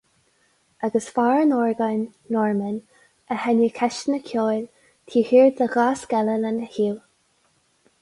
Agus 0.85 1.09
fear 1.17 1.37
an 1.41 1.51
orgáin, 1.57 1.99
Norman, 2.37 2.81
a 3.29 3.37
sheinneadh 3.43 3.77
ceisteanna 3.83 4.21
ceoil, 4.33 4.67
taobh 5.13 5.29
thiar 5.33 5.55
de 5.61 5.71
dheasc 5.79 6.21
eile 6.23 6.43
lena 6.45 6.75
thaobh. 6.79 7.01